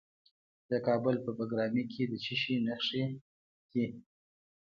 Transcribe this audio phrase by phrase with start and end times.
[0.69, 3.03] د کابل په بګرامي کې د څه شي نښې
[3.71, 3.85] دي؟